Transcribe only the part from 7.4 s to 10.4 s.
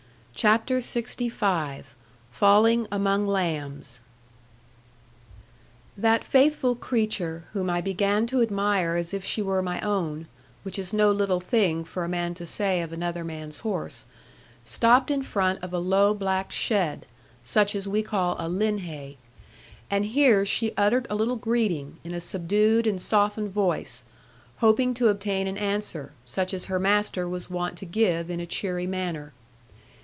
whom I began to admire as if she were my own